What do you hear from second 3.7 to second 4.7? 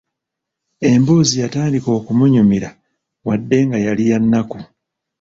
yali ya nnaku.